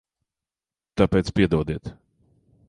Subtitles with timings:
[1.01, 1.93] Tāpēc piedodiet.